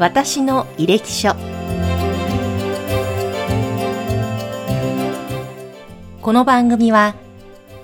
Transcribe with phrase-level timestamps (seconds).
[0.00, 1.36] 私の履歴書。
[6.20, 7.14] この番組は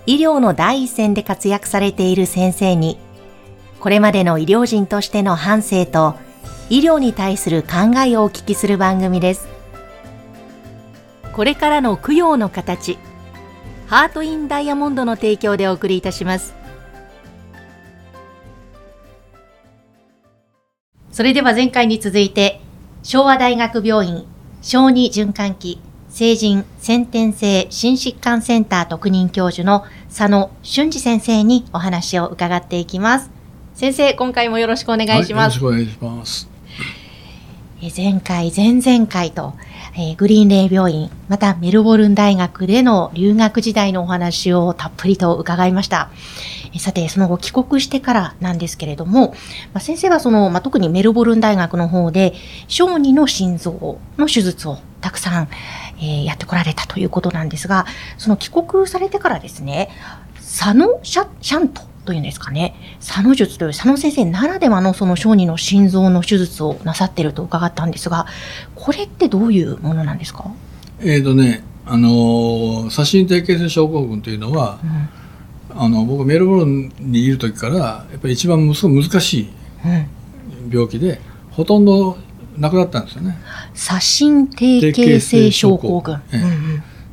[0.07, 2.99] 医療の第一線で活躍されている先生に
[3.79, 6.17] これまでの医療人としての反省と
[6.69, 9.49] 医療に対する考えをお聞きする番組です。
[11.33, 12.99] これからの供養の形
[13.87, 16.60] ハートインダイヤモンドの提供でお送りいたします。
[21.13, 22.61] それでは前回に続いて
[23.03, 24.25] 昭和大学病院
[24.63, 33.31] 小児循環器成人先天性心疾患センター特任教授の佐野俊二先生にお話を伺っていきます。
[33.75, 36.51] 先生今回もよろしくお願いします、はい、よろしくお願いします。
[37.97, 39.55] 前回前々回と
[40.03, 46.09] えー、グリーンレイ病院、またメルボルン大学での留学時代のお話をたっぷりと伺いました。
[46.75, 49.35] えさて、その後帰国してからなんですけれども、
[49.75, 52.33] まあ、先生はその、まあ、特にメルボルン大学の方で、
[52.67, 55.49] 小児の心臓の手術をたくさん、
[55.99, 57.85] えー、やってこられたということなんですが、
[58.17, 59.91] その帰国されてからですね、
[60.37, 68.27] 佐野シャシャントというんですかね、佐野術という佐野先生ならではのその小児の心臓の手術をなさっていると伺ったんですが、
[68.75, 70.51] これってどういうものなんですか？
[71.01, 74.79] えっ、ー、とね、あの写真低形性症候群というのは、
[75.73, 79.49] うん、あの僕メルボルンにいる時からやっぱり一番難しい
[80.71, 81.19] 病気で、うん、
[81.51, 82.17] ほとんど
[82.57, 83.39] なくなったんですよね。
[83.75, 86.15] 写真低形性症候群。
[86.33, 86.39] ええ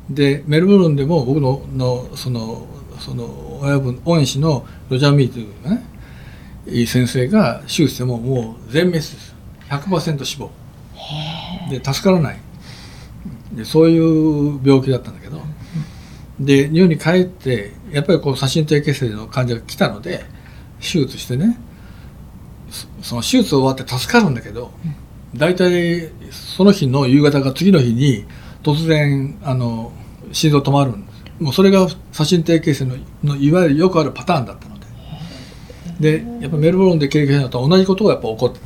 [0.08, 2.66] うん、でメルボルンでも僕ののその
[2.98, 3.24] その
[3.60, 5.84] 親分恩師のロジャー・ミーというね
[6.66, 9.34] いい先生が手術してももう全滅です。
[9.70, 10.50] 100%死亡。
[11.70, 12.38] で助からない。
[13.52, 15.40] でそういう病気だったんだけど。
[16.40, 20.24] で日本に帰ってやっぱりこう写真低血性の患者が来たので
[20.80, 21.58] 手術してね
[23.02, 24.70] その手術終わって助かるんだけど
[25.34, 28.24] 大体その日の夕方か次の日に
[28.62, 29.92] 突然あの
[30.32, 31.07] 心臓止まるん
[31.40, 34.78] もうそれが写真定形成ののいわゆるよくあるパターンだったので。
[36.00, 38.60] でやっぱメルボルンで経験したと同じことがやっぱ起こって、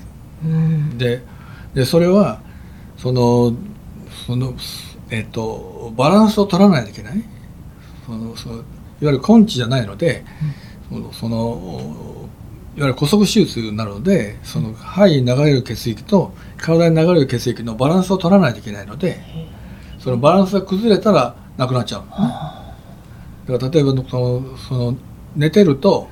[0.44, 1.22] うん、で
[1.72, 2.42] でそれは
[2.98, 3.54] その
[4.26, 4.54] その
[5.08, 7.22] えっ、とバランスを取らないといけない。
[8.06, 8.64] そのそのいわ
[9.00, 10.24] ゆる根治じゃないので、
[10.90, 12.28] うん、その
[12.76, 19.20] いわゆる骨側手術になるのでその肺に流れる血液と体に流れる血液のバランスを取らないといけないので
[19.98, 22.61] そのバランスが崩れたらなくなっちゃう、ね。
[23.46, 24.96] だから例えばそのその
[25.36, 26.08] 寝てると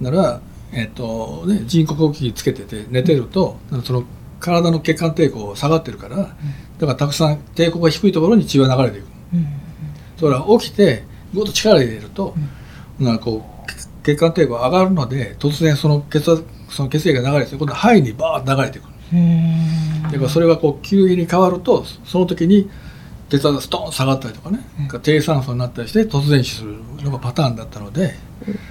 [0.00, 0.40] なら、
[0.72, 4.04] えっとね、人工呼吸器つけてて寝てると、その
[4.40, 9.06] 体の血管抵抗下がってるから、だからたくさん抵抗が低いところに血が流れていく、
[10.18, 12.34] それは起きてぐっと力入れると、
[12.98, 18.88] なんかこう血管抵抗上がるので突然その血その血液が流れて今度は肺にバーッと流れてくる。
[20.12, 22.68] だからそれがこう急激に変わるとその時に
[23.28, 28.14] 血圧がストーン下がったりとかね、うん、低酸素になったりして突然死するのがパターンだったので。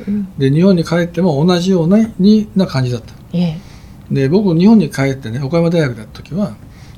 [0.07, 3.59] うん、で日本に帰っても同じようなにな感じだった、え
[4.11, 6.55] え、で僕日本に帰ってね岡山大学だった時は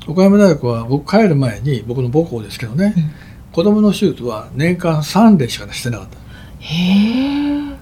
[0.08, 3.04] 岡山大学は僕帰る前に僕の母校ですけどね、うん、
[3.52, 6.18] 子供の手術は年間3例しかしてなかった。
[6.60, 7.76] へ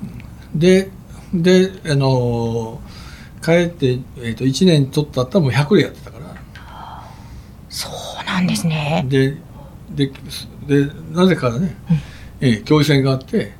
[0.55, 0.89] で
[1.33, 2.81] であの
[3.43, 6.27] 帰って、えー、と1年ちょっとだったらもう100例やってたから。
[7.69, 9.05] そうなんですね。
[9.07, 9.37] で
[9.97, 10.11] で
[10.67, 11.75] でなぜかね、
[12.41, 13.53] うん、えー、教授選があって、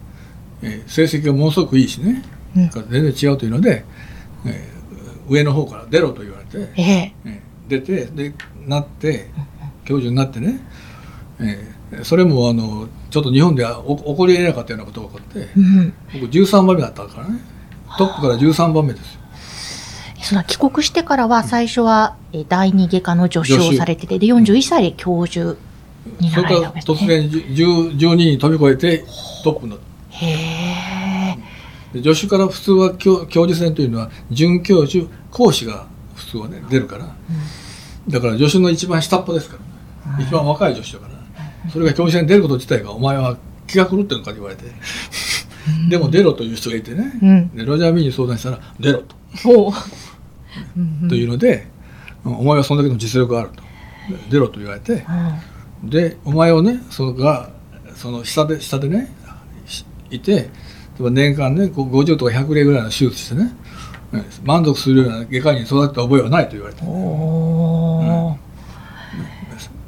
[0.61, 2.23] えー、成績がものすごくいいしね、
[2.55, 3.83] うん、全然違うというので、
[4.45, 8.33] えー、上の方から出ろと言われて、えー、出てで
[8.65, 9.29] なって
[9.85, 10.59] 教授になってね、
[11.39, 17.39] えー、それもあのちょっと日本では起こりえなかったようなことが起こって、うん、僕13番目だったからね。
[17.97, 19.21] トップから13番目ですよ。
[20.21, 22.17] その帰国してからは最初は
[22.49, 25.57] 第二外科の助手をされててで41歳で教授
[26.19, 26.97] になられたわけですね。
[26.97, 29.05] それから突然12人飛び越えて
[29.43, 29.79] トップになっ
[30.11, 30.25] た。
[30.25, 30.31] へ
[31.93, 32.01] え。
[32.01, 39.57] 助手から普通は教教授選というのは准教授講師が普通はね出るから、うん、だから助手の一番下っ端ですか
[40.05, 43.37] ら、ね、うん、一番若い助手だから、それが教授選に出ること自体がお前は
[43.67, 44.65] 気が狂ってるのかと言われて、
[45.89, 49.15] でも出ろという人がいてね、うん、でロジャー・ミーに相談したら出ろと。
[51.07, 51.67] というので、
[52.25, 53.63] お前はそんだけの実力があると。
[54.29, 55.05] 出ろと言われて、
[55.83, 57.49] でお前をねそのが
[57.95, 59.13] その下で下でね
[60.09, 60.49] いて
[60.99, 63.53] 年間ね50とか100例ぐらいの手術してね
[64.43, 66.89] 満足するような外科医に育った覚えはないと言われて、うん、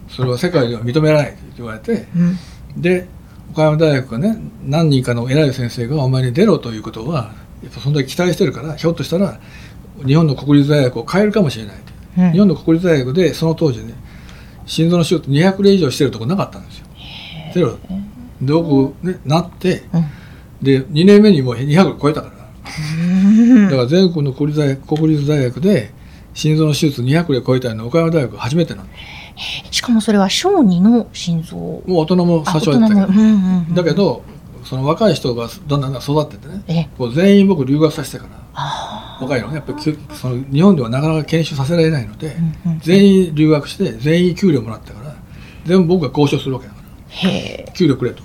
[0.10, 3.08] それは世界では認められないと言われて、うん、で
[3.52, 7.34] 岡山大学がね何人かの偉い先生がお前に出ろということは
[7.64, 9.40] やっぱそんだけ期待してるからひょっとしたら
[10.06, 12.32] 日本の国立大学を変えるかもしれないと、うん。
[12.32, 13.94] 日本の国立大学でその当時ね
[14.69, 16.86] 心臓の手術200例以上してるとこなかったんですよ。
[17.56, 17.77] ゼロ
[18.39, 20.06] で僕ねなってうん。
[20.62, 22.33] で2年目にもう200超えたから。
[22.33, 22.69] う
[23.66, 25.92] んだから全国の国立大学国立大学で
[26.36, 28.88] 心臓の手術200例超えたのは岡山大学初めてなの
[29.71, 31.56] しかもそれは小児の心臓。
[31.57, 34.24] もう大人もあ最初はやってたけど、うんうんうんだけ、ど
[34.66, 36.92] その若い人がだんだん育ってってね。
[37.16, 38.30] 全員僕留学させてから。
[38.49, 38.49] あ
[39.22, 42.28] 若いのねやっぱりその日本ではなかなか研修させられないので、
[42.66, 45.16] うんうん全員留学して全員給料もらってから
[45.66, 46.80] 全部僕が交渉するわけだか
[47.66, 47.74] ら。
[47.74, 48.24] 給料くれと。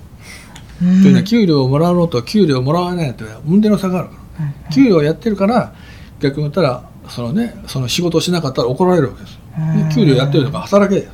[0.81, 1.01] うん。
[1.01, 5.73] というのは給料をもらうのと給料をもらわないのとは運転の差があるから、給料をやってるから
[6.19, 11.09] 逆に言ったらそのねその仕事をしなかったら怒られるわけですよ、ね給料やってるのが働けだ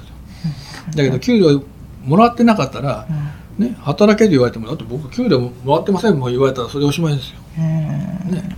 [0.95, 1.63] けど給料
[2.03, 3.07] もらってなかったら、
[3.57, 7.63] ね、働けと言われてもだって僕給料もらってませんもん言われたらそれでおしまいですよ、うん。
[7.63, 8.55] ね、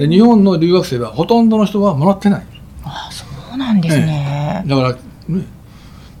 [0.00, 2.46] で日本の留学生はほとんどの人はもらってない。
[2.84, 4.64] あそうなんですね。
[4.66, 5.44] だからね。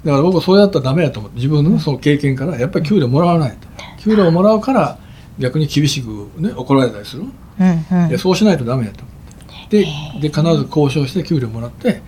[0.04, 3.68] だから僕はそれだったらダメだと思って自分のその経験からやっぱり給料もらわないと。
[4.02, 4.98] 給料をもらうから
[5.38, 7.22] 逆に厳しく、ね、怒られたりする。
[7.22, 8.08] うんうん。
[8.10, 9.10] でそうしないとダメだと思
[9.64, 9.84] って。
[10.20, 12.02] でで必ず交渉して給料もらって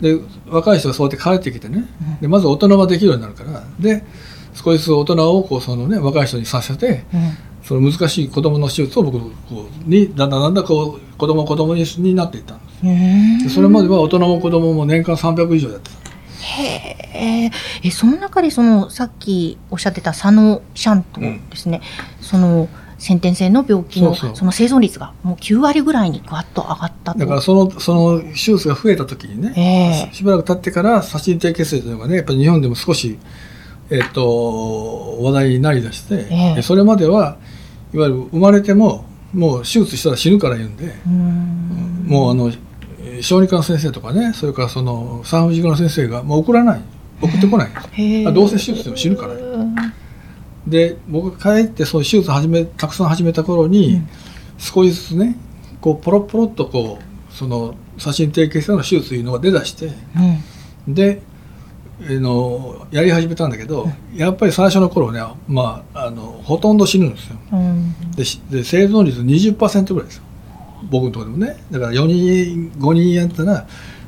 [0.00, 0.18] で
[0.48, 1.86] 若い人がそうやって帰ってきてね。
[2.22, 3.62] でまず大人はできるようになるから。
[3.78, 4.04] で
[4.54, 9.30] 少しずつ大人をこうその、ね、若い人にさせてうんその難しい子供の手術を僕こ
[9.86, 12.60] うにだんだんだんだんこう子供子供にになっていったん
[13.42, 13.54] です。
[13.54, 16.00] それまでは大人も子供も年間300以上やってた。
[16.40, 17.50] へえ。
[17.84, 21.82] え、その中でその、さっきおっしゃってた佐野シャントですね。
[22.20, 22.68] その、
[23.00, 27.18] 先天性の病気のその生存率がもう9割ぐらいにぐわっと上がったと。
[27.18, 30.14] だからそのその手術が増えた時にね、ええ。
[30.14, 33.18] しばらく経ってから写真低血性というのがねやっぱり日本でも少し、
[33.88, 36.26] えっと話題になりだして、
[36.58, 36.62] え。
[36.62, 37.38] それまでは
[37.92, 42.04] いわゆる生まれてももう手術したら死ぬから言うんで、うん。
[42.06, 42.48] もうあの
[43.02, 46.80] えー小児科の先生とかねそれからその産婦人科の先生がもう送らない。
[47.22, 48.26] 送ってこない。
[48.26, 49.34] あどうせ手術でも死ぬから。
[49.34, 49.74] うん。
[50.66, 54.08] で僕が帰ってそう手術始めたくさん始めた頃に、うん。
[54.58, 55.36] 少しずつね
[55.80, 59.92] こうポロポロっとこうその写真低血性の手術というのが出だして
[60.86, 60.94] うん。
[60.94, 61.29] で、えー
[62.08, 67.36] のやり始めたんだけど、やっぱり最初の頃ね、まあ、あのほとんど死ぬんですよ。
[67.52, 68.12] うん。
[68.12, 70.24] でしで生存率20%ぐらいですよ。
[70.90, 71.62] 僕のところでもね。
[71.70, 73.66] だから4人5人やったら、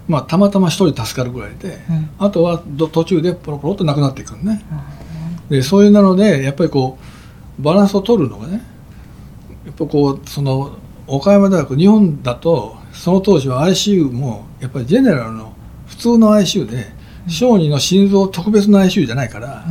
[0.08, 2.10] まあ、たまたま1人助かるぐらいで、うん。
[2.18, 4.64] あとはど途中でポロポロっとなくなっていくのね、
[5.48, 6.98] でそういうなのでやっぱりこ
[7.58, 8.62] うバランスを取るのがね
[9.66, 15.52] やっぱこうその岡山大学日本だとその当時は ICU もやっぱりジェネラルの
[15.86, 16.86] 普通の ICU で
[17.28, 19.64] 小児の心臓特別な ICU じゃないから、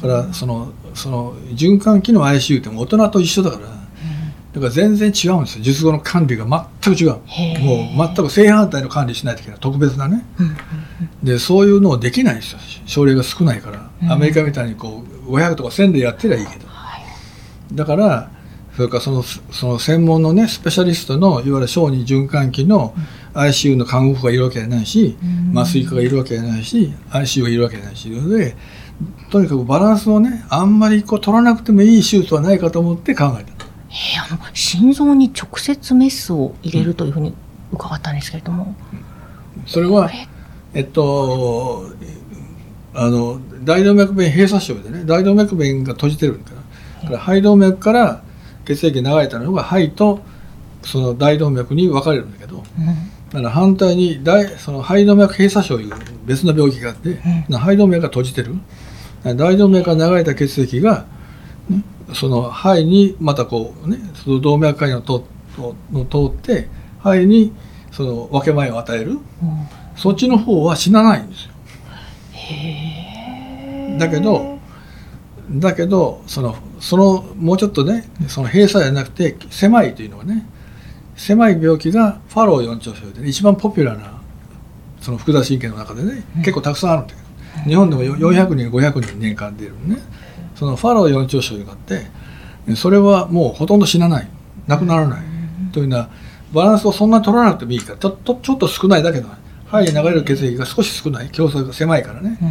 [0.00, 3.66] だからそのその循環器の ICU って大人と一緒だから、
[4.52, 5.64] だから全然違うんですよ。
[5.64, 6.44] 術後の管理が
[6.82, 7.10] 全く違う。
[7.10, 9.60] もう全く正反対の管理しないといけない。
[9.60, 10.24] 特別なね。
[11.22, 12.58] でそういうのをできないんですよ。
[12.84, 14.12] 症例が少ないから、うん。
[14.12, 16.66] アメリカみたいにこう500とか1000でやってりゃいいけど。
[16.68, 17.02] はい。
[17.74, 18.30] だから
[18.76, 22.94] それからそのその専門のねスペシャリストのいわゆる小児循環器の
[23.34, 25.58] ICU の看護婦がいるわけじゃないし、うん。
[25.58, 28.56] 麻酔科がいるわけじゃないし ICU がいるわけじゃないしので
[29.30, 33.52] とにかくバランスをねあんまりこう取らなくてもいい手術はないかと思って考えた。
[33.90, 37.34] えーあの心臓に直接メスを入れるというふうに
[37.72, 38.74] 伺ったんですけれども、
[39.66, 40.10] それは
[40.72, 41.90] えっと
[42.94, 48.22] あの大動脈弁閉鎖症でね大動脈弁が閉じてるからだから肺動脈から
[48.64, 50.20] 血液が流れたのが肺と
[50.82, 52.64] その大動脈に分かれるんだけどうん。
[53.30, 55.94] だから反対に大その肺動脈閉鎖症いう
[56.26, 57.14] 別の病気があって、
[57.50, 58.54] 肺動脈が閉じてる。
[59.24, 61.06] 大動脈から流れた血液が、
[61.70, 65.24] ね、その肺にまたこうねその動脈回路を通
[65.92, 67.52] の通って肺に
[67.92, 69.12] その分け前を与える。
[69.12, 69.20] うん。
[69.96, 71.52] そっちの方は死なないんですよ。
[73.98, 74.58] だけど
[75.50, 80.44] だけどそのそのもうちょっとねその閉鎖じゃなくて狭いというのはね
[81.16, 84.20] 狭い病気がファロー四徴症で、ね、一番ポピュラーな
[85.00, 87.20] その複雑神経の中でね、結構たくさんあるんだけ
[87.60, 89.98] ど日本でもよ400人500人年間出るね。
[90.56, 92.06] そのファロー四徴症があって
[92.76, 94.28] それはもうほとんど死なない。
[94.66, 95.22] なくならない、
[95.72, 96.08] というのは
[96.52, 99.28] バランスをそんなに取らなくてもいいからちょちょちょっと少ないだけど
[99.66, 101.30] 肺に流れる血液が少し少ない。
[101.30, 102.44] 競争が狭いからね、う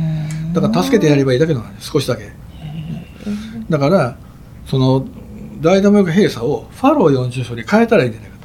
[0.49, 0.53] ん。
[0.53, 2.31] だから助けてやればいいだけなの少しだけ
[3.71, 4.17] だから
[4.67, 5.07] その
[5.61, 8.37] 大動脈閉鎖をファロー四重症に変えたらいいんじゃないか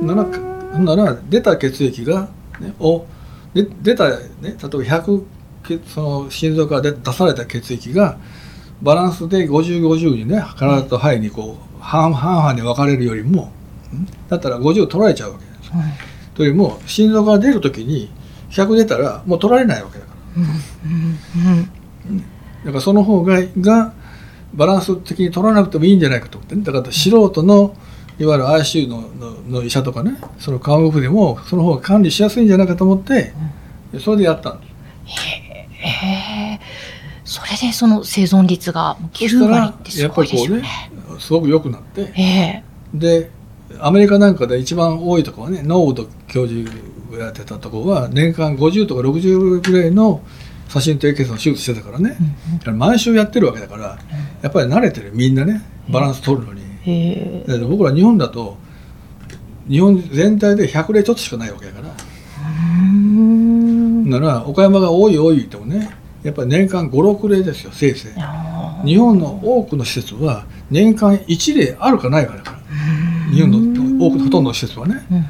[0.00, 0.06] と。
[0.06, 2.28] ならなら出た血液が、
[2.60, 3.06] ね、を
[3.52, 5.24] で出た、ね、例えば100
[5.64, 8.18] 血その心臓から出出された血液が
[8.82, 13.50] バランスで5050にね体と肺にこう半半々に分かれるよりも
[13.92, 14.06] ん？
[14.28, 15.70] だったら50取られちゃうわけです
[16.34, 18.10] というよりも心臓から出る時に
[18.50, 20.42] 100出たらもう取られないわけだから。
[20.42, 21.70] うんうん
[22.66, 23.92] だからその方がが
[24.52, 26.38] バランス的に取らなくてもいいんじゃないかと。
[26.38, 27.76] 思ってねだから素人の
[28.18, 33.32] いわゆる ICU ののの医者とかねその看護婦でもその方が管理しやすいんじゃないかと思って、
[34.00, 34.72] それでやったんです。
[35.74, 35.88] へ
[36.54, 36.60] え。
[37.24, 40.68] それでその生存率が9そしたら割ってすやっぱごいでしょうりこ
[41.08, 41.20] うねね。
[41.20, 42.12] すごく良くなって。
[42.16, 42.62] ええ。
[42.94, 43.30] で
[43.78, 46.68] アメリカなんかで一番多いところはねノーウッド教授
[47.12, 50.22] がやってたところは年間50とか60ぐらいの
[50.68, 52.16] 写真低血の手術してたからね、
[52.74, 53.98] 毎週やってるわけだから
[54.42, 55.12] やっぱり慣れてる。
[55.14, 57.44] みんなねバランス取るのに、へえ。
[57.46, 58.56] だけど僕ら日本だと
[59.68, 61.94] 日本全体で100例ちょっとしかないわけだから、
[62.82, 64.10] うん。
[64.10, 65.90] なら岡山が多い多い言ってもね
[66.22, 68.86] やっぱり年間56例ですよせいぜい。
[68.86, 72.56] 日本の多くの施設は年間1例あるかないかだから。
[73.32, 75.06] 日本の多くのほとんどの施設はね。
[75.10, 75.24] うんうん。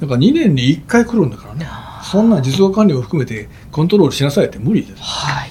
[0.00, 1.66] だから2年に1回来るんだからね
[2.02, 5.46] そんな実用管理を含めてコントロールしなさいって無理です、は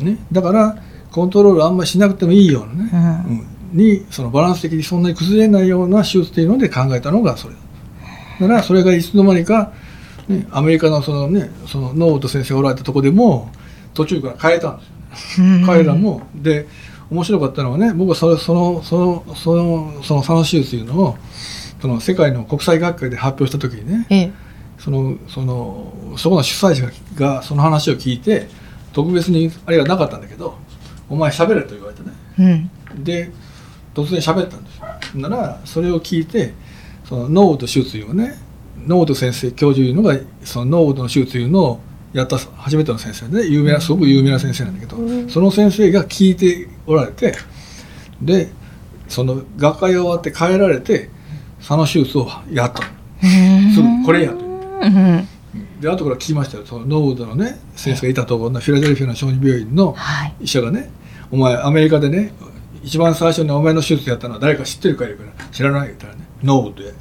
[0.00, 0.04] い。
[0.04, 0.76] ね、だから
[1.10, 3.38] コントロールあんまりしなくてもいいようなね、うん。
[3.38, 3.78] うん。
[3.78, 7.60] にそのバランス的にそんなに崩れないような手術っていうので考えたのがそれだ。
[8.40, 9.72] だからそれがいつの間にか、
[10.28, 13.50] ね、アメリカのそのねそのノート先生がおられたとこでも
[13.94, 14.84] 途中から変えたんで
[15.16, 15.46] すよ。
[15.46, 15.66] うん。
[15.66, 16.22] 彼らも。
[16.34, 16.66] で
[17.10, 21.16] 面白かったのはね僕はそれそのそのそのその佐野手術というのを
[21.80, 24.51] その世界の国際学会で発表した時にねええ
[24.82, 28.48] そのそのそこの主催者がその話を聞いて
[28.92, 30.56] 特別にあれがなかったんだけど
[31.08, 32.70] 「お前喋れ」と言われてね。
[32.96, 33.04] うん。
[33.04, 33.30] で
[33.94, 34.78] 突然喋ったんです。
[35.16, 36.54] よならそれを聞いて
[37.04, 38.34] そのノー手術いうね
[38.84, 41.80] ノー先生教授いうのがそのノーの手術いうのを
[42.12, 45.30] やった初めての先生で、ね、有名なすごく有名な先生なんだけど、うん。
[45.30, 47.34] その先生が聞いておられて
[48.20, 48.50] で
[49.08, 51.08] その学会が終わって帰られて
[51.58, 52.82] 佐野手術をやった
[53.74, 54.41] すぐこれやと
[54.82, 55.28] うん
[55.80, 56.64] で後から聞きましたよ。
[56.64, 60.34] そのノーウッドのね先生がいたところのフィラデルフィアの小児病院のはい。
[60.40, 60.90] 医者がね
[61.30, 62.32] 「お前アメリカでね
[62.82, 66.92] 一番最初にお前の手術やったのは誰か知ってるか言うから「知らない」言ったらね「ノーウッドや」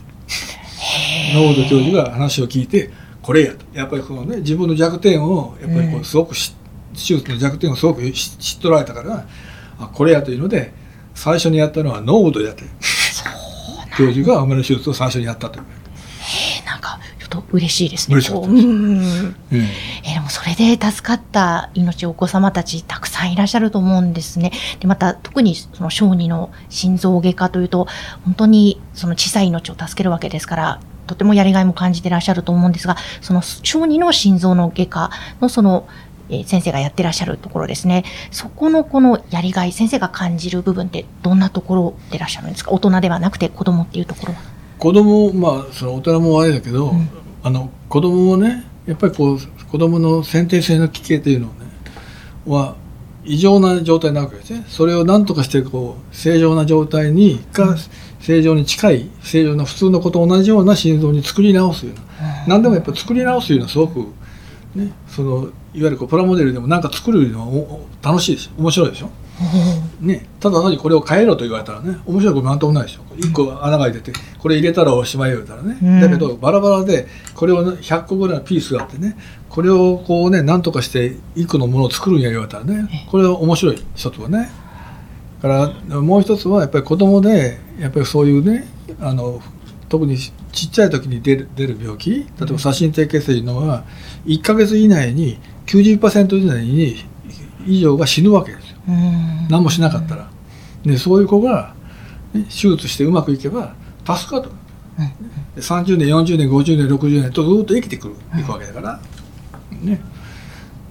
[1.34, 2.92] ノーウッド教授が話を聞いて
[3.24, 3.66] 「これや」と。
[3.74, 6.54] やっぱりこのね自分の弱点をやっぱりこうすごくし
[6.94, 9.26] 手術の弱点をすごく知知っとられたから
[9.80, 10.74] あこれやというので
[11.16, 12.66] 最初にやったのはノーウッドやって。
[13.98, 15.66] 教授がお前の手術を最初にやったという、
[17.32, 18.16] と嬉しいですね。
[18.16, 24.52] 嬉しかったですこううんうんえーでもそれで助かった命お子様たちたくさんいらっしゃると思うんですね。
[24.80, 27.88] でまた特にその小児の心臓外科というと
[28.26, 35.10] 本当にその小さい命を助けるわけですからとてもやりがいも感じてらっしゃると思うんですがその小児の心臓の外科
[35.42, 35.88] のその
[36.30, 38.06] えー先生がやってらっしゃるところですね。
[38.32, 42.72] そこのこのやりがい、先生が感じる部分ってどんなところでいらっしゃるんですか？
[42.72, 44.40] 大人ではなくて子供っていうところは。
[44.80, 47.10] 子供まあその大人もあれだけど、うん
[47.44, 51.60] あの子供もねやっぱりこう子供の先天性の奇形というのはね
[52.46, 52.76] は
[53.24, 54.66] 異常な状態なわけですね。
[54.68, 57.76] それを何とかしてこう正常な状態にか
[58.20, 62.02] 正常に近い正常な普通の子と同じような心臓に作り直すような。
[62.48, 64.08] 何でもやっぱり作り直すいうのはすごく
[64.76, 69.10] ねそのいわゆるこうプラモデルでも何か作るのは楽しいでしょ面白いでしょ
[70.02, 73.02] ね、ただ単にこれを変えろと言われたらね面白いことなんともないでしょ。
[73.16, 76.02] 1個穴が開いててこれ入れたらおしまい言うたらね、うん。
[76.02, 79.18] だけどバラバラでこれをね100個ぐらいのピースがあってね
[79.50, 84.50] これをこうね何とかして1個のものを作るんや言われたらねこれは面白い一つはね。
[85.42, 88.68] だからもう一つはやっぱり子供でやっぱりそういうね
[89.00, 89.42] あの
[89.90, 90.32] 特にち
[90.68, 93.84] っちゃい時に出る出る病気例えば左心低血性のは
[94.26, 96.96] 1ヶ月以内に90%以内に
[97.66, 98.71] 以上が死ぬわけです
[99.50, 100.30] 何もしなかったら、
[100.84, 101.74] でそういう子が、
[102.34, 104.50] ね、手術してうまくいけば助かると。
[105.00, 105.08] うん。
[105.56, 108.16] で30年40年50年60年とずっと生きてくる。
[108.40, 109.00] いくわけだから、
[109.82, 110.02] ね、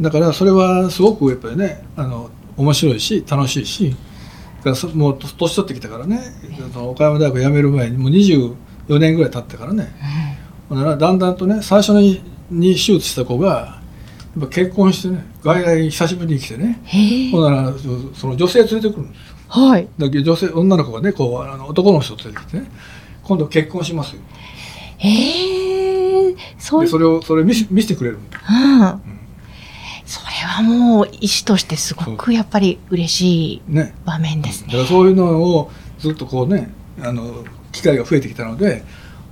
[0.01, 3.97] だからそれはすごくやっぱりねあの面白いし楽しいし。
[4.95, 6.21] もうと年取ってきたからね。
[6.77, 9.89] 岡山大学辞める前にもう24年ぐらい経ってからね。
[10.69, 13.80] ほんならだんだんとね最初にに手術した子が
[14.37, 16.81] やっぱ結婚してね外来に久しぶりに来てね
[17.33, 19.37] ほんならそその女性連れてくるんですよ。
[19.49, 19.89] はい。
[19.99, 22.71] だけど女性女の子がねこうあの男の人を連れてきてね
[23.25, 24.23] 今度結婚しますよ。
[24.99, 26.37] へえ。
[26.59, 28.39] そそれをそれ見せ見せてくれるんだ。
[28.39, 29.01] うん。
[30.07, 33.95] それはもう医師としてすごくやっぱり嬉しいね。
[34.05, 34.69] 場面ですね。
[34.69, 36.71] だからそういうのをずっとこうね
[37.01, 38.85] あの機会が増えてきたので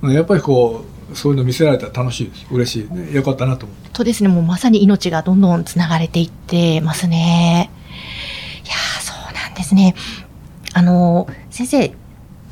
[0.03, 7.69] やっぱりこうそういうの見せられたら楽しいです嬉しいねよかったなと思ってとですね、もうまさに命がどんどんつながれていってますね。
[8.65, 9.95] いやーそうなんですね。
[10.73, 11.93] あの、先生、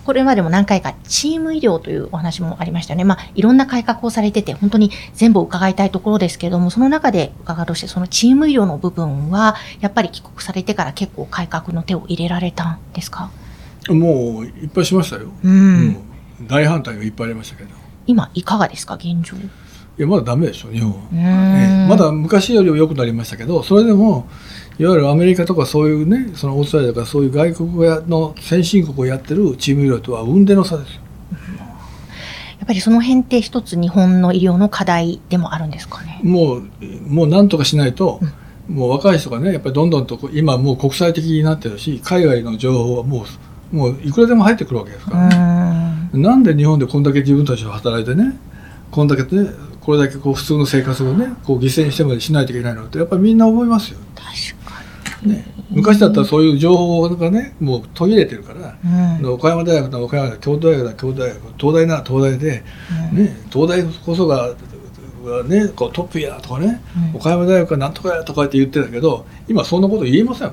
[0.04, 3.04] これまでも何回かチーム医療というお話もありましたよね。
[3.04, 13.30] まあ、いろんな改革をされてて、本当に全部伺いたいところですけれども、その中で伺うとして、そのチーム医療の部分は、やっぱり帰国されてから結構改革の手を入れられたんですか？
[13.90, 15.28] もういっぱいしましたよ。
[15.44, 15.98] うん。
[16.42, 17.70] 大反対がいっぱいありましたけど。
[18.08, 19.38] 今、いかがですか、現状？
[19.38, 24.30] いやまだダメでしょ日本は、えまだ昔よりは良くなりましたけどそれでも
[24.78, 31.02] いわゆるアメリカとかそういうねそのオーストラリアとかそういう外国の先進国をやってるチーム医療とは雲泥の差ですよ。
[32.60, 36.20] やっぱりその辺って一つ日本の医療の課題でもあるんですかね？
[36.22, 36.64] もう
[37.08, 38.20] もうなんとかしないと、
[38.70, 43.26] うん、もう若い人がねやっぱりどんどんと今もう国際的になってるし海外の情報はも
[43.72, 48.38] うもういくらでも入ってくるわけですから、ね、なんで日本でこんだけ自分たちが働いてね
[48.92, 49.50] こんだけね
[49.82, 54.00] これだけこう普通の生活をねこう犠牲にしてまでしないといけないのってやっぱりみんな思いますよ。
[55.24, 58.78] ね、昔だったらそういう情報がねもう途切れてるから、
[59.20, 62.64] うん、岡山大学の岡山大学京都大学だ京都大学東大なら東大で、
[63.12, 64.54] うん、ね、東大こそが
[65.48, 70.48] ね、こうトップやとかね、うん、岡山大学はなんとかやとかって言ってたけど今そんなこと言えません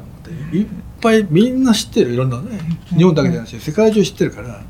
[0.52, 0.66] いっ
[1.00, 2.58] ぱいみんな知ってるいろんなね
[2.96, 4.62] 日本だけじゃなくて世界中知ってるから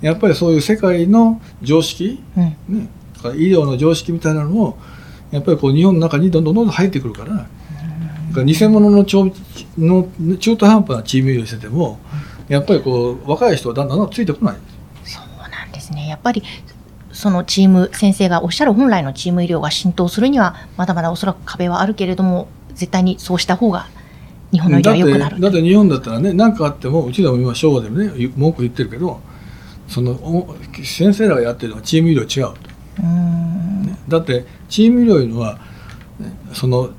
[0.00, 2.56] やっぱりそういう世界の常識、ね、
[3.36, 4.78] 医療の常識みたいなのも
[5.30, 7.46] やっぱりこう日本の中にどんどんどんどん入ってくるから。
[8.32, 9.32] か偽物の中
[9.76, 11.98] の中途半端なチーム医療してても
[12.48, 14.56] やっぱりこう若い人はだんだんついてこない。
[15.04, 16.08] そうなんですね。
[16.08, 16.42] やっぱり
[17.12, 23.88] そのチーム先生がおっしゃる本来のチーム医療が浸透するにはまだまだおそらく壁はあるけれども絶対にそうした方が
[24.52, 25.40] 日本の医療は良くなる。
[25.40, 29.20] だって日本だったらね何かあってもうちでも今昭和でもね文句言ってるけど
[29.90, 32.70] その先生らがやってるのはチーム医療違うと。
[34.08, 35.58] だってチーム医療いうのは
[36.52, 36.90] その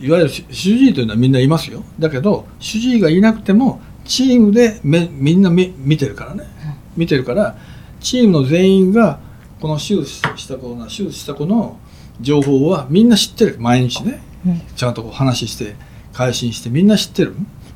[0.00, 1.84] いわゆる主治医というのはみんないますよ。
[1.98, 6.44] だけど主治医がいなくてもチームでめみんな見てるからね。
[6.96, 7.56] 見てるから
[8.00, 9.20] チームの全員が
[9.60, 10.06] この手術
[10.36, 11.78] した子の手術した子の
[12.20, 13.56] 情報はみんな知ってる。
[13.60, 14.20] 毎日ね、
[14.74, 15.76] ちゃんとこう話して
[16.12, 17.34] 改心してみんな知ってる。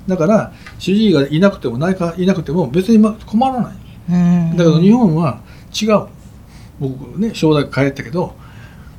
[0.09, 3.77] だから主治医がいなくてもないかいなくても別に困らない
[4.09, 5.41] だけど日本は
[5.81, 6.07] 違う。
[6.81, 8.35] 僕ね正大帰ったけど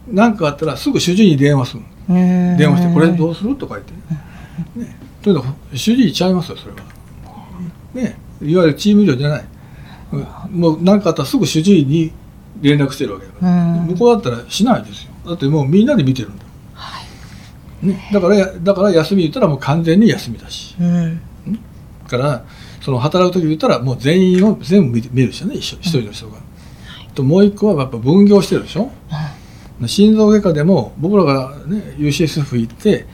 [0.07, 1.83] 何かあったらすぐ主治医に電話する。
[2.07, 3.93] 電話して「これどうする?」とか言って。
[4.77, 4.85] ね。
[4.85, 6.79] ねというのは主治医ちゃいますよそれは。
[7.93, 8.17] ね。
[8.41, 9.45] いわゆるチーム医療じゃない。
[10.51, 12.11] もう何かあったらすぐ主治医に
[12.61, 13.51] 連絡してるわけだから。
[13.85, 15.11] 向こうだったらしないですよ。
[15.25, 17.01] だってもうみんなで見てるんだ、は
[17.81, 17.87] い。
[17.87, 21.19] ね、だからだから休み言ったらもう完全に休みだし、うん、
[22.07, 22.43] から
[22.83, 26.37] その働く時言ったらもう全員を全部見る人ね一人の人が、
[27.15, 28.91] ともう一個はやっぱ分業してるでしょ、
[29.79, 33.05] うん、心臓外科でも僕らが、ね、UCSF 行って、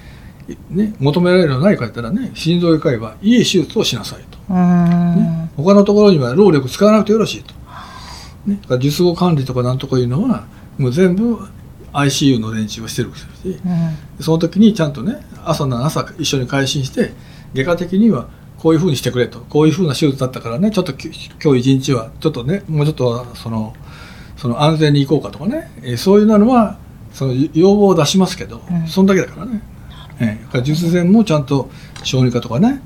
[0.71, 7.53] ね、求められるのは何か言ったらね心臓外科医はいい手術をしなさいと、ね、他のところには労力使わなくてよろしいと、
[8.47, 10.47] ね、術後管理とかなんとかいうのは
[10.79, 11.37] もう全部
[11.93, 13.59] ICU の連中をしてるし、
[14.17, 17.11] うん、その時にちゃんとね朝の朝一緒に開診して
[17.53, 19.39] 外科的にはこういうふうにしてくれと。
[19.39, 20.69] こういうふうな手術だったからね。
[20.71, 23.73] ちょっと今日一日はちょっとねもうちょっとその
[24.37, 26.77] その安全に行こうかとかね、えー、そういうのは
[27.13, 29.61] その要望を出しますけど、うん、そんだけだからね、
[30.19, 31.69] えー、術前もちゃんと
[32.03, 32.81] 小児科とかね。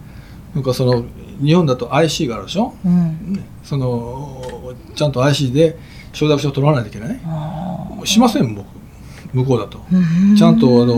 [0.53, 1.03] なんかその
[1.43, 5.75] 日本だと IC があるでしょ、うん、そのちゃんと IC で
[6.11, 8.67] 承諾書を取らないといけないしません僕。
[9.33, 9.79] 向こうだと。
[10.37, 10.95] ちゃんとあの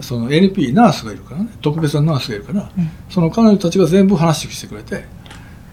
[0.00, 5.04] その NP ナースがいるからね特別なナースがいるから、うん、その彼女たちが全部話してくれて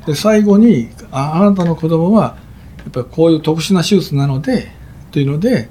[0.05, 2.37] で最後にああなたの子供は
[2.77, 4.71] やっぱりこういう特殊な手術なので
[5.11, 5.69] というので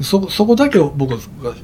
[0.00, 1.16] そそこだけを僕が、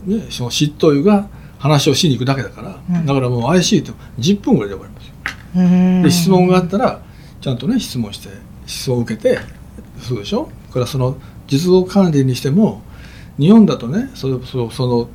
[0.05, 6.03] ね、その執刀医が話をしに行くだけだから、うん、だからもう IC って10分ぐらいで終わりますよ。
[6.03, 7.01] で質問があったら
[7.41, 8.29] ちゃんとね質問して
[8.67, 9.39] 質問を受けて
[10.01, 10.51] そうでしょ？
[10.71, 11.17] これはその
[11.47, 12.83] 実動管理にしても
[13.39, 15.09] 日本だとねそれそその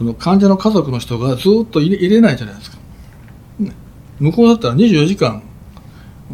[0.00, 2.78] その患者の家族の人がずっと入れ入れないじゃないですか、
[3.58, 3.72] ね、
[4.18, 5.42] 向こうだったら24時間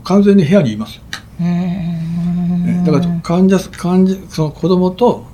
[0.04, 1.02] 完全に部屋にいますよ、
[1.40, 5.26] ね、だから患者患者その子供と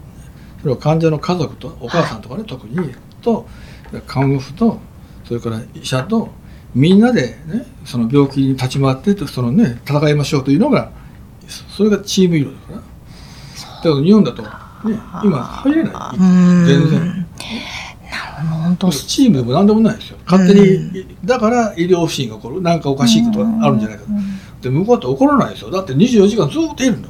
[0.62, 3.46] それは患者の家族とお母さんとかね、特にと
[4.06, 4.78] 看護婦と
[5.26, 6.30] それから医者と
[6.74, 10.90] みんなで、ね、その病気に立ち回ってその、ね、戦いましょうというのが
[11.76, 12.76] それがチーム医療だから。
[12.76, 12.82] だ
[13.82, 14.48] から日本だと、ね、
[15.22, 16.18] 今入れない。
[16.18, 17.26] 全然。
[18.42, 18.90] 本当。
[18.90, 20.18] チームでも何でもないですよ。
[20.26, 22.62] 勝手に、うん、だから医療不振が起こる。
[22.62, 25.70] 何かおかしいことがあるんじゃないか、うん、で向こうだと起こらないですよ。
[25.70, 27.02] だって24時間ずっといるん。
[27.02, 27.08] だ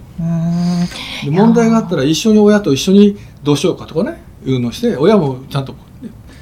[1.24, 5.74] で問題があったら一緒に親と一緒にどうしようかとかねいうのをして親もちゃんと、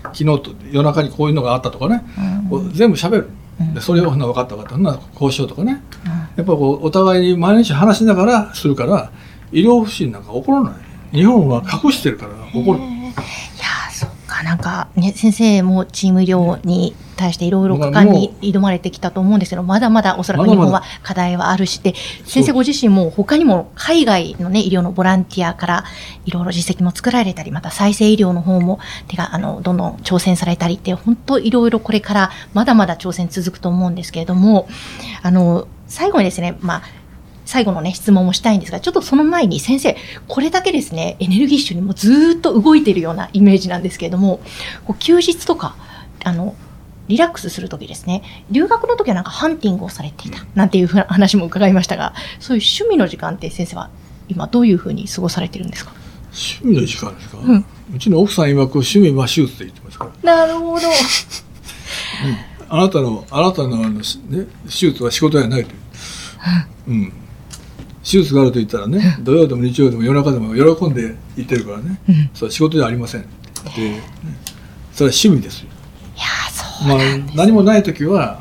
[0.05, 2.03] 昨日と夜中にこういうのがあったとかね、
[2.51, 3.29] うん、全部しゃべる
[3.75, 4.79] でそれを分かった分かった。
[4.79, 5.83] なこうしようとかね、
[6.37, 9.13] やっぱこうお互いに毎日話しながらするから
[9.53, 10.75] 医療不振なんか起こらない。
[11.13, 12.79] 日本は隠してるから起こる
[14.43, 25.85] なんかね先生もチーム医療に対していろいろ果敢に挑まれてきたと思うんですけどまだまだおそらく日本は課題はあるしで先生ご自身も他にも海外のね医療のボランティアから
[26.25, 34.69] いろいろ実績も作られたりまた再生医療の方も手があのどんどん挑戦されたりって本当いろいろこれからまだまだ挑戦続くと思うんですけれども
[35.23, 36.83] あの最後にですねまあ
[37.51, 39.97] 最後のね、質問もしたいんですが、ちょっとその前に先生、
[40.29, 44.41] これだけですね、エネルギッシュにもずーっと動いているようなイメージなんですけれども、
[44.85, 45.75] こう休日とか、
[46.23, 46.55] あの、
[47.09, 53.91] リラックスするときですね、留学の時はなんかハンティングをされていた、なんていうふうな話も伺いましたが、そういう趣味の時間って先生は
[54.29, 55.93] 今どういうふうに過ごされてるんですか？
[56.33, 57.65] 趣味の時間ですか、うん。
[57.97, 60.47] うちの奥さん曰く趣味は手術って言ってますから。
[60.47, 60.87] なるほど。
[62.69, 65.77] あなたのあなたのあの、しね、手術は仕事じゃないという、
[66.87, 67.13] うん、
[68.11, 72.31] 手術があると言ったらね土曜でも日曜でも夜中でも喜んで言ってるからね、うん。
[72.35, 73.21] それは仕事じゃありません。
[73.21, 73.31] って
[73.65, 74.03] 言って、ね
[74.93, 75.69] それは趣味ですよ、
[76.17, 78.41] いやー、そうまあなんです、何もない時は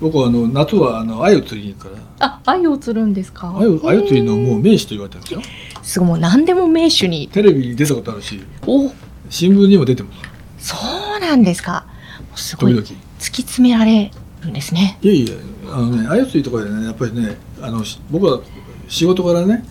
[0.00, 2.02] 僕はあの夏はあの鮎を釣りに行くから。
[2.18, 3.52] あ、鮎を釣るんですか？
[3.58, 5.42] 鮎鮎釣りのもう名手と言われてるんですよ。
[5.82, 7.28] すごい、もう何でも名手に。
[7.28, 8.90] テレビに出たことあるしお。
[9.30, 10.10] 新聞にも出てま
[10.58, 10.74] す。
[10.74, 10.76] そ
[11.16, 11.86] うなんですか。
[12.34, 12.74] すごい。
[12.74, 12.96] 突き
[13.42, 14.10] 詰められ
[14.42, 14.98] るんですね。
[15.00, 15.34] いやいや
[15.72, 18.40] あのね鮎釣りとかでねやっぱりねあのし僕は
[18.88, 19.64] 仕事からね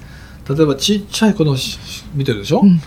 [0.47, 2.79] 例えばちっちゃい子のし見てるでしょ、うん。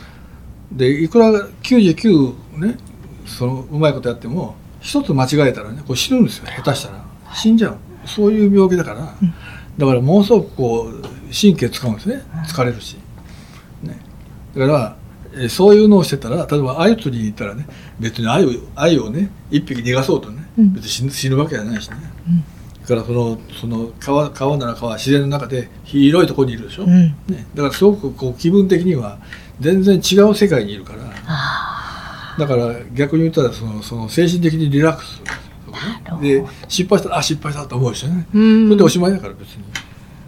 [0.76, 1.30] でいくら
[1.62, 2.78] 99ね
[3.26, 7.04] そのうまいことやっても一つ間違えたらねこう死ぬんですよ下手したら。
[7.34, 7.78] 死んじゃう。
[8.06, 9.34] そういう病気だから、うん。
[9.76, 11.02] だからものすごくこう
[11.34, 12.22] 神経使うんですね。
[12.46, 12.96] 疲れるし、
[13.82, 13.98] ね、
[14.56, 14.96] だから
[15.34, 17.66] えーそういうのをしてたら例えば鮎釣りに行ったらね
[18.00, 20.72] 別に鮎鮎をね一匹逃がそうとね、うん。
[20.72, 21.96] 別に死ぬ死ぬわけじゃないしね、
[22.28, 22.40] うん。
[22.40, 22.44] だ
[22.88, 27.14] からそのその川川なら川自然の中で広いところにいるでしょ、うん。
[27.28, 29.18] ね、だからすごくこう気分的には
[29.60, 30.98] 全然違う世界にいるから。
[31.26, 35.22] あだから逆に言ったらそのその精神的にリラックス。
[35.78, 38.68] するんで失敗したらあ失敗したと思うしね、ーうん。
[38.68, 39.62] それでおしまいだから別に、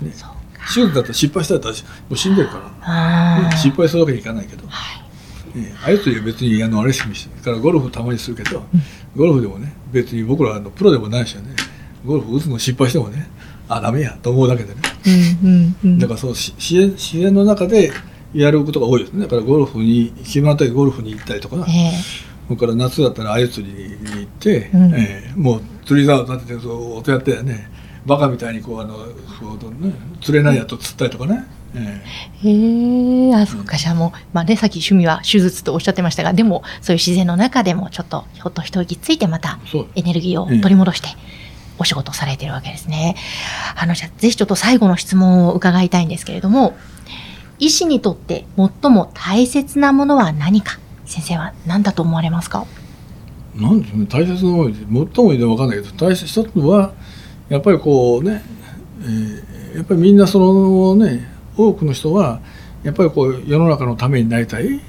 [0.06, 0.30] ね、そう
[0.72, 1.70] 手術だったら失敗したらも
[2.10, 3.56] う死んでるから、あー。
[3.56, 5.02] 失敗するわけにいかないけど、は
[5.54, 5.58] い。
[5.58, 8.62] ね、あゆとりは別にあのあれしみしてだからゴルフたまにするけど、
[9.16, 11.42] ゴルフでもね別に僕らあのプロでもないしね
[12.04, 13.28] ゴルフ打つの失敗してもね
[13.68, 14.80] あダメやと思うだけでね。
[15.42, 15.98] うんうんうん。
[15.98, 17.92] だからそのし自然自然の中で
[18.34, 19.22] やることが多いですね。
[19.22, 21.92] だからゴルフに暇な時ゴルフに行ったりとかえ
[22.48, 24.94] それから夏だったら鮎釣りに行って、うん。
[24.94, 27.70] ええもう釣り竿立ててそう音やってやね
[28.06, 28.96] バカみたいにこうあの
[29.38, 32.02] そう、ね、釣れないやと釣ったりとかね、え
[32.42, 32.48] え。
[32.48, 39.58] へえ、あ、そうか、じゃあもう、まあね、さっき趣味は手術とおっしゃってましたが、でも、そういう自然の中でも、ちょっと、ひょっと一息ついて、また
[39.94, 41.08] エネルギーを取り戻して、
[41.80, 43.16] お仕事をされているわけですね。
[43.74, 46.76] あの、じゃあ、ぜひちょっと最後の質問を伺いたいんですけれども、
[47.58, 52.66] 医師にとって最も大切なものは何か、先生は何だと思われますか？
[53.56, 56.92] なんですね大切なもので最もいいで分かんないけど大切一つは
[57.48, 58.42] やっぱりこうね、
[59.02, 62.40] えーやっぱりみんなそのね多くの人は
[62.82, 64.80] やっぱりこう世の中のためになりたい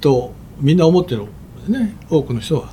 [0.00, 1.26] とみんな思ってる
[1.68, 2.72] ね多くの人は。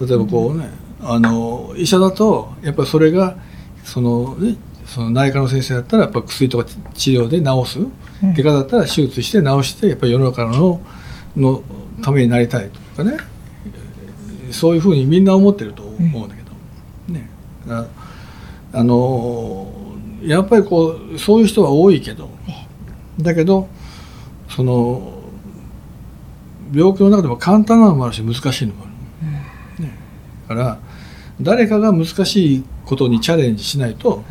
[0.00, 0.68] 例えばこうね、
[1.04, 3.36] あの医者だとやっぱりそれが
[3.84, 6.64] そのねその内科の先生だったらやっぱ薬とか
[6.94, 8.34] 治療で治す、うん。
[8.34, 10.80] 外科だったら手術して治してやっぱり世の中の
[11.36, 11.62] の
[12.02, 13.16] ためになりたいとかね。
[14.50, 16.52] そういうふうにみんな思ってると思うんだけど、
[17.12, 17.28] ね。
[17.68, 17.86] あ
[18.72, 19.72] あの
[20.22, 22.30] やっぱりこうそういう人は多いけど。
[23.20, 23.68] だけど
[24.48, 25.22] その
[26.72, 29.88] 病気の中でも簡単なのもあるし難しいのもある。
[30.48, 30.78] だから
[31.40, 34.22] 誰かが難しいことにチャレンジしないと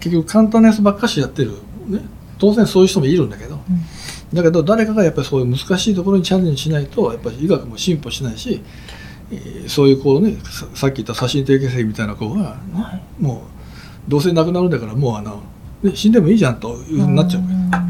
[0.00, 1.52] 結局簡単なやつばっかしやってる、
[1.86, 2.00] ね、
[2.38, 3.58] 当然そういう人もいるんだけど、
[4.32, 8.62] だけど誰かがやっぱりそういう難しいところにチャレンジしないとやっぱり医学も進歩しないし、
[9.30, 12.60] えーそういうこうねささっき言った写真定型性みたいな子は、
[13.18, 13.44] も
[14.06, 15.42] うどうせ亡くなるんだからもうあの、
[15.82, 17.84] ね、死んでもいいじゃんというふうになっちゃうから。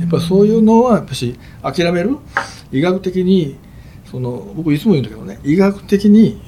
[0.00, 2.18] やっぱりそういうのはやっぱし諦める？
[2.72, 3.56] 医学的に
[4.10, 6.40] その僕いつも言うんだけどね医学的に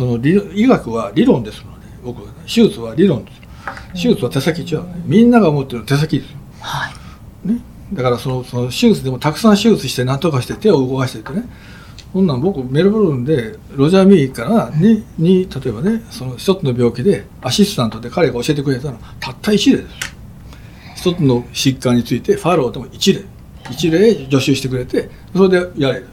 [0.00, 3.40] その理医学は理論ですので僕はね手術は理論です。
[3.92, 6.90] 手術は手先違う、ね、みんなが思ってる手先ですよ、は
[7.44, 7.48] い。
[7.48, 7.60] ね、
[7.92, 11.46] だからそのその手術でもたくさん手術して何とかして手を動かしてってね。
[12.14, 18.94] そんなん僕メルボルンでロジャー・ミーからにに例えばねその一つの病気でアシスタントで彼が教えてくれたの。
[18.94, 23.22] はたった一例です一つの疾患についてファローでも一例。
[23.70, 26.06] 一例助手してくれてそれでやれで。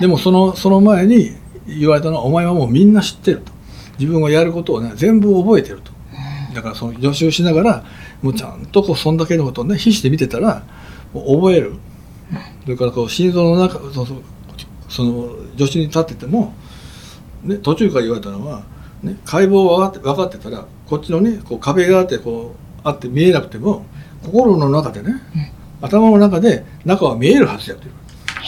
[0.00, 1.40] でもそのその前に
[1.78, 3.52] 言われたのはお前はもうみんな知ってると。
[3.98, 5.92] 自分がやることをね全部覚えてると。
[6.54, 7.84] だからその助手しながら
[8.22, 10.64] もうちゃんとこうそんだけのことをね必死で見てたら
[11.12, 11.74] 覚える。
[12.64, 14.22] それからこう心臓の中その
[14.88, 16.54] その助手に立ってても、
[17.42, 18.64] ね、途中から言われたのは、
[19.02, 23.86] ね、解剖分かって分かってたらこっちのねこう壁があってこうあって見えなくても
[24.22, 25.20] 心の中でね、
[25.80, 27.92] 頭の中で中は見えるはずやってる
[28.26, 28.40] だか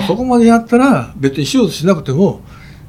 [0.00, 2.40] らそこまでやったら別に手術しなくても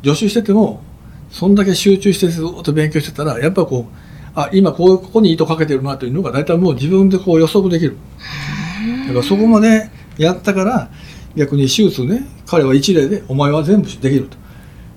[0.03, 0.81] 助手してても
[1.29, 3.95] そんだけ集中してずっと勉強してたらやっぱこう
[4.35, 7.97] あ今こうここに糸かけてるなというのが大体もう自分でこう予測できる。
[9.07, 10.89] だからそこまでやったから
[11.35, 14.37] 逆に手術ね彼は一例でお前は全部できると。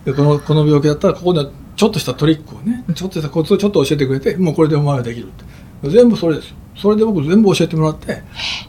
[0.04, 5.30] でこのこの病気だったらここにはちょっとしたトリックをねちょっとしたコツをちょっと教えてくれてもうこれでお前はできるっ
[5.82, 6.50] て全部それです。
[6.50, 8.22] よそれで僕全部教えてもらって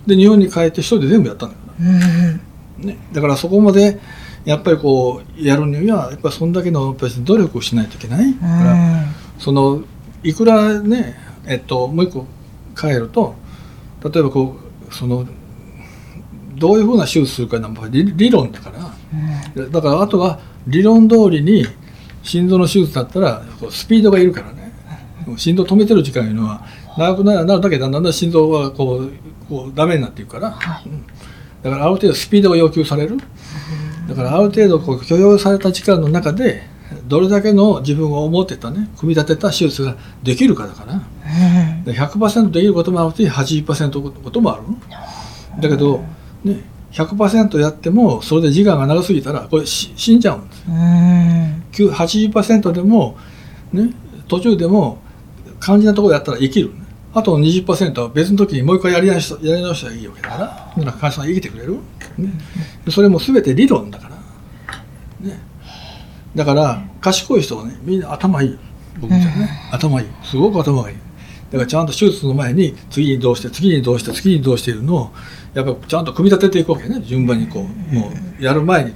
[0.06, 2.40] で日本に帰って一人で全部やったんだから、
[2.78, 4.00] ね、だからそこまで
[4.44, 8.34] やっぱりこうやるにはやっぱりそんだけのやっぱり努力をしないといけない。
[8.34, 9.04] だから
[9.40, 9.84] その
[10.24, 11.16] いくらね
[11.48, 12.26] えっともう一個
[12.80, 13.36] 変えると
[14.04, 14.58] 例えばこ
[14.90, 15.26] うその
[16.56, 21.66] どういうふうな手術するかなん理理論だから、だからあとは理論通りに
[22.24, 24.66] 心臓の手術だったらこうスピードがいるからね。
[25.38, 26.64] 心臓止めてる時間いうのは
[26.98, 29.12] 長くなるなるだけだんだん心臓がこう
[29.50, 30.90] こうダメになっていくから、はい。
[30.90, 31.04] うん
[31.66, 33.18] だからある程度スピードが要求される。
[34.08, 36.62] だからある程度こう許容された時間の中で
[37.08, 41.02] どれだけの自分が思ってたね組み立てた手術ができるかだから。
[41.84, 44.64] で100%できることもあるし80%のこともある
[45.60, 46.04] だけど、
[46.44, 50.64] ね、100%やってもそれで時間が長すぎたらこれし死んじゃうんです。
[51.84, 53.18] 9 80%でも、
[53.74, 53.90] ね、
[54.28, 55.00] 途中でも
[55.60, 56.85] 肝心なところやったら生きる、ね、
[57.16, 60.74] あとの20%は別の時にもう一回やり直しやり直したらいいわけだから。
[60.78, 61.76] だから患者さん生きてくれる、
[62.18, 62.34] ね、
[62.90, 64.16] それも全て理論だから、
[65.26, 65.40] ね、
[66.36, 68.60] だから賢い人はねみんな頭いい。
[69.00, 70.08] 僕みたいなね、頭いい。
[70.24, 70.98] すごく頭がいい。
[71.52, 75.12] だからちゃんと手術の前に次にどうして次にどうして次にどうしているのを
[75.54, 77.00] やっぱちゃんと組み立てていくわけね。
[77.02, 78.94] 順番にこうもうやる前に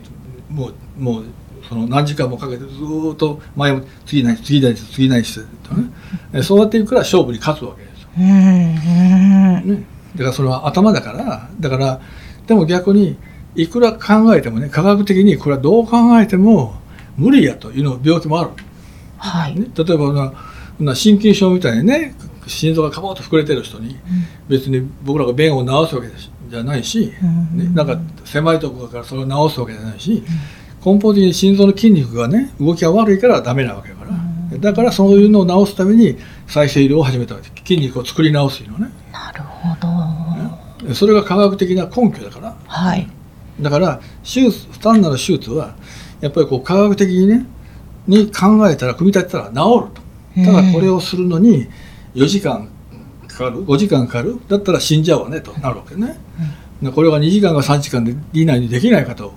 [0.49, 1.25] もうもう
[1.69, 5.89] その何時間もかけてずーっと前も次ない次ない次ないしてとね。
[6.34, 7.88] えそうやっていくから勝負に勝つわけ
[8.19, 9.84] ね、
[10.15, 12.01] だからそれは頭だからだから
[12.47, 13.17] でも逆に
[13.55, 16.75] いくら考えてもね科学的にこれはどう考えても
[17.17, 18.51] 無理やというの病気もある、
[19.17, 19.60] はい。
[19.60, 20.34] ね、例えばな
[20.79, 22.15] な心筋症みたいにね
[22.47, 23.97] 心臓がカボッと膨れてる人に
[24.47, 26.08] 別に僕らが便を治すわけ
[26.49, 27.13] じゃないし、
[27.53, 30.23] ね、なんか狭いところからそれを治すわけじゃないし、
[30.84, 33.98] 根本的に心臓の筋肉がね動きが悪いからダメなわけだから、
[34.60, 36.17] だからそういうのを治すために
[36.48, 37.50] 再生医療を始めたわけ。
[37.62, 38.89] 筋肉を作り直すのね。
[39.12, 39.76] なるほ
[40.88, 40.93] ど。
[40.93, 42.56] それが科学的な根拠だから。
[42.65, 43.08] はい。
[43.60, 45.76] だから手術単なる手術は
[46.22, 47.45] やっぱりこう科学的にね
[48.08, 50.10] に考えたら組み立てたら治ると。
[50.45, 51.67] ただこれをするのに
[52.15, 52.69] 4時間
[53.28, 54.39] かかる？5時間かかる？
[54.48, 56.17] だったら死んじゃうわねとなるわけね、
[56.82, 59.34] でこれが2時間か3時間で以内にできないかと、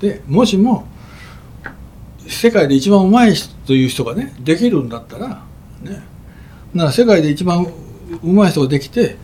[0.00, 0.86] でもしも
[2.28, 5.44] 世界で一番うまい人という人がねできるんだったら
[5.82, 6.02] ね。
[6.74, 7.66] なら世界で一番
[8.22, 9.16] うまい人ができて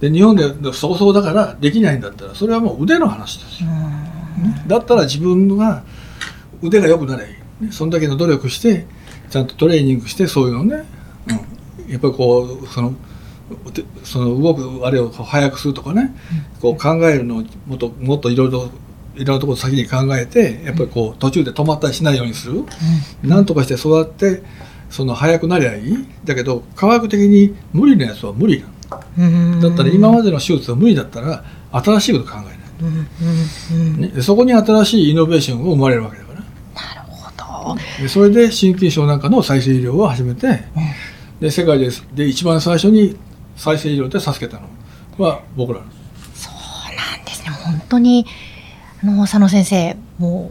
[0.00, 4.64] で日本でそうそうだからできないんだったらそれはもう腕の話ですよ、ね。
[4.66, 5.82] だったら自分が
[6.62, 7.40] 腕が良くなれ。
[7.70, 8.86] そんだけの努力して
[9.28, 10.84] ちゃんとトレーニングしてそういうのね、
[11.86, 12.94] うん、やっぱりこうその
[13.72, 16.14] てその動くあれを早くするとかね、
[16.60, 18.70] こう考えるのをもっともっといろいろ
[19.20, 22.64] いろんなところ先に考えてやっぱりこう途中で止まったりしないようにする、
[23.22, 24.42] なんとかしてそうやって
[24.88, 26.06] その早くなりゃいい。
[26.24, 32.44] だけど科学的に無理なやつは無理だったら今までの手術は無理だったら新しいこと考え
[32.82, 36.40] ない、ね、でそこに新しいイノベーションが生まれるわけだから。
[36.40, 36.44] な
[37.02, 38.02] るほど。
[38.02, 40.64] でそれで心筋症なんかの再生医療を始めて、
[41.40, 43.16] で世界でで一番最初に
[43.56, 44.68] 再生医療で助けたの
[45.18, 45.80] は僕ら
[46.34, 46.54] そう
[46.96, 47.50] なんですね。
[47.50, 48.30] 本当に、あ
[49.06, 50.50] の、佐野先生、も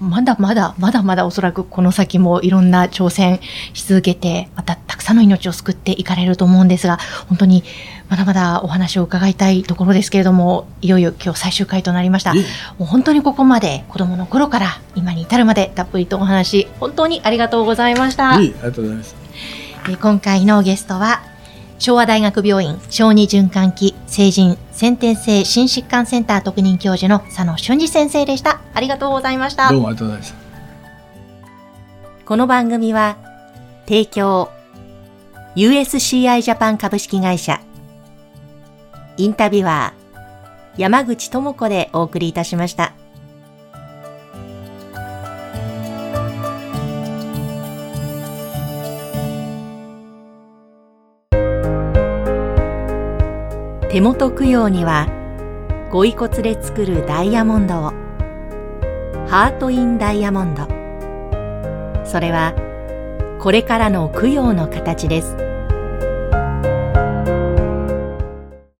[0.00, 3.40] う、まだまだ、まだまだおそらくこの先もいろんな挑戦
[3.74, 7.62] し続けて、またたくさんの命を救っていかれると思うんですが、本当に
[8.08, 12.34] まだまだお話を伺いたいところですけれども、いよいよ今日最終回となりました。
[12.34, 12.40] も
[12.80, 18.34] う本当にここまで子供の頃から今に至るまでたっぷりとお話、本当にありがとうございました。
[18.34, 19.14] ありがとうございます
[19.86, 21.22] えー今回のゲストは
[21.78, 28.60] 昭和大学病院小児循環器成人先天性心疾患センター特任教授の佐野俊二先生でした。
[28.74, 29.70] ありがとうございました。
[29.70, 30.36] どうもありがとうございました。
[32.26, 33.16] この番組は
[33.86, 34.50] 提供
[35.54, 37.60] USCI ジャパン株式会社。
[39.16, 42.94] インタビュアー山口智子でお送りいたしました。
[53.94, 55.06] 手元供養には
[55.92, 57.92] ご遺骨で作るダイヤモンドを
[59.28, 60.66] ハート・イン・ダイヤモンド。
[62.04, 62.54] それは
[63.38, 65.36] これからの供養の形です。